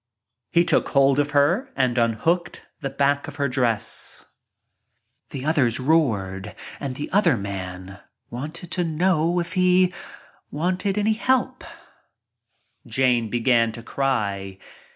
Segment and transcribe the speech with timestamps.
[0.51, 4.25] He took hold of her and un hooked the back of her dress.
[5.29, 7.99] The others roared and the other man
[8.31, 9.93] wanted to know if "he
[10.49, 11.63] wanted any help?"
[12.87, 14.57] Jane began to cry.